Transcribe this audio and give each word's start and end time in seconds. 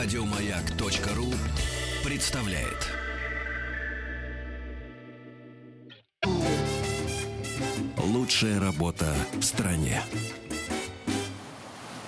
Радиомаяк.ру 0.00 1.26
представляет. 2.08 2.88
Лучшая 7.96 8.60
работа 8.60 9.12
в 9.32 9.42
стране. 9.42 10.04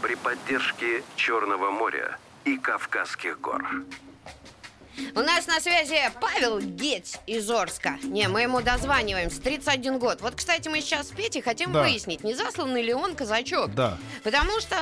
При 0.02 0.14
поддержке 0.14 1.02
Черного 1.16 1.72
моря 1.72 2.16
и 2.44 2.56
Кавказских 2.58 3.40
гор. 3.40 3.64
У 5.14 5.20
нас 5.20 5.46
на 5.46 5.60
связи 5.60 5.96
Павел 6.20 6.60
Геть 6.60 7.18
из 7.26 7.48
Орска. 7.50 7.98
Не, 8.02 8.28
мы 8.28 8.42
ему 8.42 8.60
дозваниваемся. 8.60 9.40
31 9.40 9.98
год. 9.98 10.20
Вот, 10.20 10.34
кстати, 10.34 10.68
мы 10.68 10.80
сейчас 10.80 11.08
с 11.08 11.10
Петей 11.10 11.42
хотим 11.42 11.72
Да. 11.72 11.82
выяснить, 11.82 12.22
не 12.24 12.34
засланный 12.34 12.82
ли 12.82 12.92
он 12.94 13.14
казачок. 13.14 13.74
Да. 13.74 13.98
Потому 14.22 14.60
что 14.60 14.76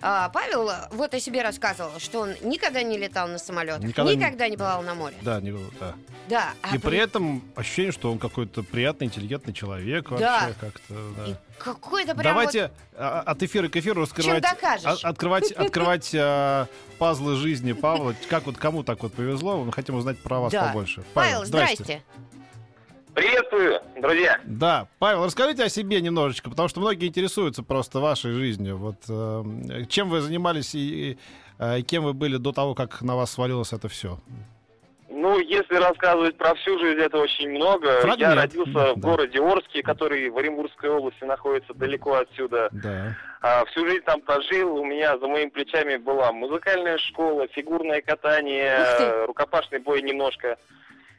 а, 0.00 0.28
Павел 0.30 0.70
вот 0.92 1.14
о 1.14 1.20
себе 1.20 1.42
рассказывал, 1.42 1.98
что 1.98 2.20
он 2.20 2.34
никогда 2.42 2.82
не 2.82 2.98
летал 2.98 3.28
на 3.28 3.38
самолетах, 3.38 3.82
Никогда 3.84 4.14
никогда, 4.14 4.44
не- 4.46 4.52
не 4.52 4.56
плавал 4.56 4.82
на 4.82 4.94
море. 4.94 5.16
Да, 5.22 5.40
не, 5.40 5.52
да. 5.80 5.94
Да. 6.28 6.50
а 6.62 6.74
И 6.74 6.78
при 6.78 6.98
этом 6.98 7.42
ощущение, 7.56 7.92
что 7.92 8.12
он 8.12 8.18
какой-то 8.18 8.62
приятный, 8.62 9.06
интеллигентный 9.08 9.52
человек 9.52 10.08
Да. 10.10 10.40
вообще 10.40 10.54
как-то. 10.60 10.94
да. 11.16 11.26
И 11.26 11.34
какой-то 11.58 12.14
прям 12.14 12.34
Давайте 12.34 12.72
а, 12.96 13.20
от 13.24 13.42
эфира 13.42 13.68
к 13.68 13.76
эфиру 13.76 14.02
раскрывать, 14.02 14.42
докажешь? 14.42 15.04
а- 15.04 15.08
открывать, 15.08 15.50
открывать 15.52 16.10
а, 16.14 16.66
пазлы 16.98 17.36
жизни 17.36 17.72
Павла. 17.72 18.14
Как 18.28 18.46
вот 18.46 18.56
кому 18.56 18.82
так 18.82 19.02
вот 19.02 19.12
повезло? 19.14 19.61
Мы 19.64 19.72
хотим 19.72 19.94
узнать 19.96 20.18
про 20.18 20.40
вас 20.40 20.52
Да. 20.52 20.68
побольше. 20.68 21.02
Павел, 21.14 21.44
здрасте. 21.44 22.02
Приветствую, 23.14 23.80
друзья. 24.00 24.40
Да, 24.44 24.88
Павел, 24.98 25.24
расскажите 25.26 25.64
о 25.64 25.68
себе 25.68 26.00
немножечко, 26.00 26.48
потому 26.48 26.68
что 26.68 26.80
многие 26.80 27.08
интересуются 27.08 27.62
просто 27.62 28.00
вашей 28.00 28.32
жизнью. 28.32 28.78
Вот 28.78 28.96
э, 29.06 29.84
чем 29.90 30.08
вы 30.08 30.22
занимались 30.22 30.74
и, 30.74 31.10
и, 31.10 31.18
э, 31.58 31.82
кем 31.82 32.04
вы 32.04 32.14
были 32.14 32.38
до 32.38 32.52
того, 32.52 32.74
как 32.74 33.02
на 33.02 33.14
вас 33.14 33.30
свалилось 33.30 33.74
это 33.74 33.88
все? 33.88 34.18
Ну, 35.32 35.38
если 35.40 35.76
рассказывать 35.76 36.36
про 36.36 36.54
всю 36.56 36.78
жизнь, 36.78 37.00
это 37.00 37.16
очень 37.16 37.48
много. 37.48 38.00
Фрагмент. 38.00 38.20
Я 38.20 38.34
родился 38.34 38.72
Да. 38.72 38.92
в 38.94 38.98
городе 38.98 39.40
Орске, 39.40 39.82
который 39.82 40.28
в 40.28 40.36
Оренбургской 40.36 40.90
области 40.90 41.24
находится 41.24 41.72
далеко 41.72 42.16
отсюда. 42.16 42.68
Да. 42.72 43.16
А, 43.40 43.64
всю 43.66 43.86
жизнь 43.86 44.04
там 44.04 44.20
прожил. 44.20 44.76
У 44.76 44.84
меня 44.84 45.16
за 45.18 45.26
моими 45.26 45.48
плечами 45.48 45.96
была 45.96 46.32
музыкальная 46.32 46.98
школа, 46.98 47.48
фигурное 47.48 48.02
катание, 48.02 49.24
рукопашный 49.24 49.78
бой 49.78 50.02
немножко. 50.02 50.58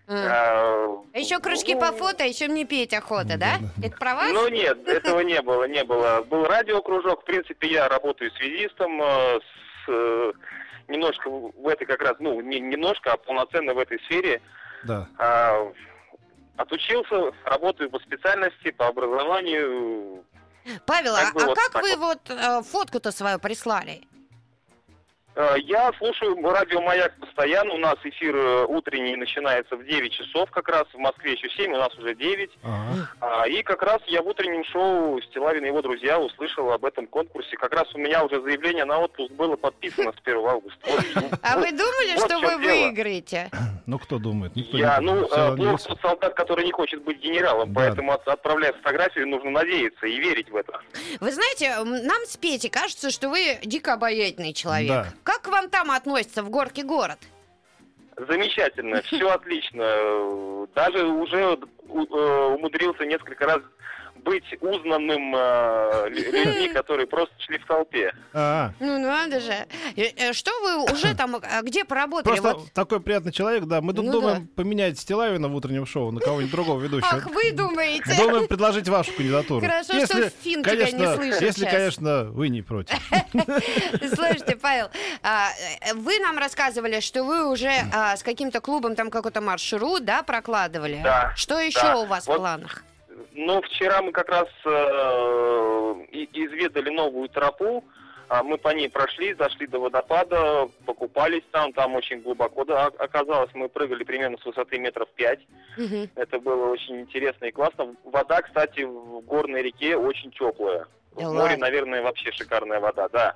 А. 0.07 1.01
А, 1.13 1.17
еще 1.17 1.39
кружки 1.39 1.73
ну, 1.73 1.81
по 1.81 1.87
фото, 1.93 2.23
а 2.23 2.27
еще 2.27 2.47
мне 2.47 2.65
петь 2.65 2.93
охота, 2.93 3.37
да? 3.37 3.57
Да-да-да. 3.57 3.87
Это 3.87 3.97
про 3.97 4.13
вас? 4.13 4.31
Ну 4.31 4.47
нет, 4.49 4.87
этого 4.87 5.21
не 5.21 5.41
было, 5.41 5.67
не 5.67 5.83
было. 5.83 6.21
Был 6.29 6.45
радиокружок. 6.45 7.21
В 7.21 7.25
принципе, 7.25 7.67
я 7.69 7.87
работаю 7.87 8.29
связистом 8.31 9.01
э, 9.01 9.39
с, 9.39 9.89
э, 9.89 10.33
немножко 10.87 11.29
в 11.29 11.67
этой 11.67 11.85
как 11.85 12.01
раз, 12.01 12.15
ну, 12.19 12.39
не 12.41 12.59
немножко, 12.59 13.13
а 13.13 13.17
полноценно 13.17 13.73
в 13.73 13.79
этой 13.79 13.99
сфере. 14.01 14.41
Да. 14.83 15.07
А, 15.17 15.71
отучился, 16.57 17.31
работаю 17.45 17.89
по 17.89 17.99
специальности, 17.99 18.71
по 18.71 18.87
образованию. 18.87 20.23
Павел, 20.85 21.15
как 21.15 21.29
а, 21.29 21.33
бы 21.33 21.41
а 21.41 21.45
вот 21.47 21.57
как 21.57 21.81
вы 21.81 21.95
вот. 21.97 22.19
вот 22.29 22.37
э, 22.37 22.61
фотку-то 22.63 23.11
свою 23.11 23.39
прислали? 23.39 24.01
А, 25.35 25.55
Я 25.57 25.91
слушаю 25.97 26.35
радио 26.41 26.81
«Маяк» 26.81 27.13
постоянно. 27.19 27.73
У 27.73 27.77
нас 27.77 27.95
эфир 28.03 28.35
э, 28.35 28.65
утренний 28.65 29.15
начинается 29.15 29.75
в 29.75 29.83
9 29.85 30.11
часов 30.11 30.49
как 30.51 30.67
раз. 30.69 30.83
В 30.93 30.97
Москве 30.97 31.33
еще 31.33 31.49
7, 31.49 31.73
у 31.73 31.77
нас 31.77 31.93
уже 31.97 32.13
9. 32.15 32.51
Ага. 32.63 33.09
А, 33.19 33.47
И 33.47 33.63
как 33.63 33.81
раз 33.81 33.99
я 34.07 34.21
в 34.21 34.27
утреннем 34.27 34.63
шоу 34.65 35.19
«Стилавин 35.21 35.63
и 35.65 35.67
его 35.67 35.81
друзья» 35.81 36.19
услышал 36.19 36.71
об 36.71 36.85
этом 36.85 37.07
конкурсе. 37.07 37.57
Как 37.57 37.73
раз 37.73 37.93
у 37.95 37.97
меня 37.97 38.23
уже 38.23 38.41
заявление 38.41 38.85
на 38.85 38.99
отпуск 38.99 39.31
было 39.31 39.55
подписано 39.55 40.11
с 40.13 40.15
1 40.23 40.37
августа. 40.45 40.79
А 41.41 41.57
вы 41.57 41.71
думали, 41.71 42.17
что 42.25 42.39
вы 42.39 42.57
выиграете? 42.57 43.49
Ну, 43.85 43.99
кто 43.99 44.17
думает? 44.17 44.55
Никто 44.55 44.77
Я, 44.77 44.97
не 44.99 45.05
ну, 45.05 45.13
думает. 45.27 45.55
Плохо 45.57 45.71
есть. 45.73 45.87
тот 45.87 45.99
солдат, 46.01 46.33
который 46.35 46.65
не 46.65 46.71
хочет 46.71 47.03
быть 47.03 47.19
генералом, 47.19 47.73
Да. 47.73 47.81
поэтому 47.81 48.13
от- 48.13 48.27
отправляя 48.27 48.71
фотографию, 48.73 49.27
нужно 49.27 49.49
надеяться 49.51 50.05
и 50.05 50.19
верить 50.19 50.49
в 50.49 50.55
это. 50.55 50.79
Вы 51.19 51.31
знаете, 51.31 51.75
нам 51.83 52.25
с 52.25 52.37
Петей 52.37 52.69
кажется, 52.69 53.11
что 53.11 53.29
вы 53.29 53.59
дико 53.63 53.93
обаятельный 53.93 54.53
человек. 54.53 54.89
Да. 54.89 55.07
Как 55.23 55.41
к 55.41 55.47
вам 55.49 55.69
там 55.69 55.91
относятся 55.91 56.43
в 56.43 56.49
горке 56.49 56.83
город? 56.83 57.17
Замечательно, 58.15 59.01
все 59.01 59.27
отлично. 59.29 60.67
Даже 60.75 61.05
уже 61.07 61.37
э, 61.39 61.57
умудрился 61.89 63.05
несколько 63.05 63.45
раз 63.45 63.59
быть 64.17 64.43
узнанным 64.61 65.35
э, 65.35 66.09
лю- 66.09 66.31
людьми, 66.45 66.69
которые 66.69 67.07
просто 67.07 67.33
шли 67.39 67.57
в 67.57 67.65
толпе. 67.65 68.13
А, 68.33 68.71
Ну, 68.79 68.97
надо 68.99 69.39
же. 69.39 69.51
Э, 69.95 70.01
э, 70.15 70.33
Что 70.33 70.51
вы 70.61 70.91
уже 70.93 71.15
там, 71.15 71.35
а, 71.35 71.61
где 71.61 71.83
поработали? 71.83 72.35
Просто 72.39 72.57
Вот. 72.59 72.71
такой 72.73 73.01
приятный 73.01 73.31
человек, 73.31 73.65
да. 73.65 73.81
Мы 73.81 73.93
тут 73.93 74.05
Ну 74.05 74.11
думаем 74.13 74.47
поменять 74.47 74.97
Стилавина 74.99 75.47
в 75.49 75.55
утреннем 75.55 75.85
шоу 75.85 76.11
на 76.11 76.21
кого-нибудь 76.21 76.51
другого 76.51 76.79
ведущего. 76.79 77.09
Ах, 77.11 77.25
вы 77.27 77.51
думаете? 77.51 78.15
Думаем 78.17 78.47
предложить 78.47 78.87
вашу 78.87 79.11
кандидатуру. 79.13 79.59
Хорошо, 79.59 80.05
что 80.05 80.29
Фин 80.29 80.63
тебя 80.63 80.75
не 80.85 80.91
конечно, 80.91 81.15
слышит 81.15 81.41
Если, 81.41 81.61
сейчас. 81.61 81.73
конечно, 81.73 82.23
вы 82.25 82.49
не 82.49 82.61
против. 82.61 82.97
Слушайте, 84.15 84.55
Павел, 84.55 84.89
а, 85.21 85.49
э, 85.81 85.93
вы 85.95 86.19
нам 86.19 86.37
рассказывали, 86.37 86.99
что 86.99 87.23
вы 87.23 87.49
уже 87.51 87.71
а, 87.93 88.15
с 88.15 88.23
каким-то 88.23 88.61
клубом 88.61 88.95
там 88.95 89.09
какой-то 89.09 89.41
маршрут, 89.41 90.05
да, 90.05 90.23
прокладывали? 90.23 91.01
Да, 91.03 91.33
Что 91.35 91.59
еще 91.59 91.95
у 91.95 92.05
вас 92.05 92.27
в 92.27 92.33
планах? 92.35 92.83
Ну, 93.35 93.61
вчера 93.61 94.01
мы 94.01 94.11
как 94.11 94.29
раз 94.29 94.47
э, 94.65 96.05
изведали 96.11 96.89
новую 96.89 97.29
тропу. 97.29 97.83
А 98.29 98.41
Мы 98.41 98.57
по 98.57 98.69
ней 98.69 98.89
прошли, 98.89 99.33
зашли 99.33 99.67
до 99.67 99.79
водопада, 99.79 100.67
покупались 100.85 101.43
там, 101.51 101.73
там 101.73 101.93
очень 101.93 102.21
глубоко 102.21 102.63
да, 102.63 102.85
оказалось. 102.85 103.51
Мы 103.53 103.69
прыгали 103.69 104.03
примерно 104.03 104.37
с 104.37 104.45
высоты 104.45 104.79
метров 104.79 105.07
пять. 105.09 105.41
Мгм. 105.77 106.09
Это 106.15 106.39
было 106.39 106.71
очень 106.71 107.01
интересно 107.01 107.45
и 107.45 107.51
классно. 107.51 107.95
Вода, 108.03 108.41
кстати, 108.41 108.81
в 108.81 109.19
горной 109.21 109.61
реке 109.61 109.97
очень 109.97 110.31
теплая. 110.31 110.87
Да 111.15 111.29
в 111.29 111.33
море, 111.33 111.57
наверное, 111.57 112.01
вообще 112.01 112.31
шикарная 112.31 112.79
вода, 112.79 113.07
да. 113.09 113.35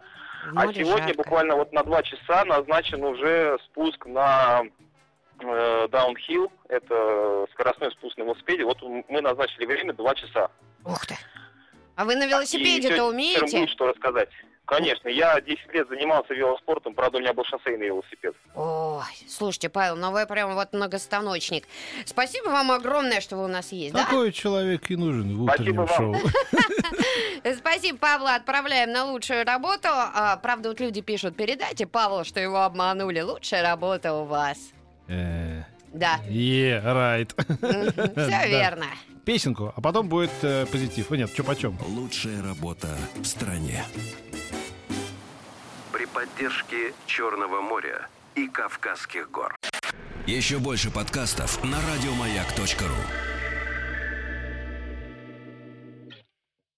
А 0.56 0.74
сегодня 0.74 1.10
жарко. 1.10 1.18
буквально 1.18 1.56
вот 1.56 1.74
на 1.74 1.84
два 1.84 2.02
часа 2.02 2.46
назначен 2.46 3.04
уже 3.04 3.58
спуск 3.66 4.06
на 4.06 4.64
даунхилл. 5.40 6.52
Это 6.70 7.48
скоростной 7.54 7.92
спуск 7.92 8.18
на 8.18 8.24
велосипеде. 8.24 8.64
Вот 8.66 8.82
мы 8.82 9.22
назначили 9.22 9.66
время 9.66 9.94
два 9.94 10.16
часа. 10.16 10.50
Ух 10.86 11.06
ты. 11.06 11.16
А 11.96 12.06
вы 12.06 12.16
на 12.16 12.28
велосипеде-то 12.28 13.06
умеете? 13.06 13.42
будет 13.42 13.70
что 13.70 13.88
рассказать. 13.88 14.30
Конечно, 14.68 15.08
я 15.08 15.40
10 15.40 15.74
лет 15.74 15.88
занимался 15.88 16.34
велоспортом, 16.34 16.94
правда, 16.94 17.18
у 17.18 17.22
меня 17.22 17.32
был 17.32 17.46
шоссейный 17.46 17.88
велосипед. 17.88 18.36
Ой, 18.54 19.02
слушайте, 19.26 19.70
Павел, 19.70 19.96
ну 19.96 20.12
вы 20.12 20.26
прям 20.28 20.56
вот 20.56 20.74
многостаночник. 20.74 21.64
Спасибо 22.06 22.50
вам 22.50 22.74
огромное, 22.74 23.22
что 23.22 23.38
вы 23.38 23.46
у 23.46 23.48
нас 23.48 23.72
есть, 23.72 23.94
да? 23.94 24.04
Такой 24.04 24.34
человек 24.34 24.92
и 24.92 24.98
нужен 24.98 25.38
в 25.38 25.46
Спасибо 25.46 25.84
утреннем 25.84 25.88
шоу. 25.88 26.12
вам. 26.12 27.56
Спасибо, 27.58 27.98
Павла, 27.98 28.36
отправляем 28.36 28.92
на 28.92 29.06
лучшую 29.06 29.46
работу. 29.46 29.88
А, 29.88 30.36
правда, 30.36 30.68
вот 30.68 30.82
люди 30.82 31.00
пишут, 31.00 31.38
передайте 31.38 31.88
Павлу, 31.88 32.26
что 32.26 32.42
его 32.42 32.64
обманули. 32.64 33.22
Лучшая 33.22 33.64
работа 33.64 34.14
у 34.16 34.26
вас. 34.26 34.58
Э, 35.08 35.64
Да, 35.94 36.20
Е, 36.30 36.82
райт. 36.84 37.34
все 37.34 38.48
верно. 38.50 38.86
Песенку, 39.26 39.74
а 39.76 39.82
потом 39.82 40.08
будет 40.10 40.32
э, 40.44 40.66
позитив. 40.66 41.12
Э, 41.12 41.18
Нет, 41.18 41.30
что 41.34 41.44
почем. 41.44 41.78
Лучшая 41.88 42.42
работа 42.44 42.90
в 43.16 43.26
стране. 43.26 43.84
При 45.92 46.06
поддержке 46.06 46.94
Черного 47.06 47.62
моря 47.62 48.08
и 48.36 48.48
Кавказских 48.48 49.32
гор. 49.32 49.56
Еще 50.28 50.60
больше 50.60 50.92
подкастов 50.92 51.64
на 51.64 51.78
радиомаяк.ру. 51.90 53.37